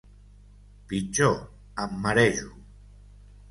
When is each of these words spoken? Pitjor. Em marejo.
Pitjor. 0.91 1.37
Em 1.85 1.95
marejo. 2.07 2.51